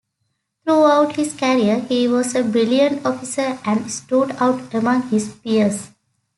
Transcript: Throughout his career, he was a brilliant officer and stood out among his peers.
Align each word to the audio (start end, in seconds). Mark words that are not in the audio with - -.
Throughout 0.65 1.15
his 1.15 1.31
career, 1.35 1.81
he 1.81 2.07
was 2.07 2.33
a 2.33 2.41
brilliant 2.43 3.05
officer 3.05 3.59
and 3.63 3.91
stood 3.91 4.31
out 4.41 4.73
among 4.73 5.03
his 5.09 5.31
peers. 5.31 5.91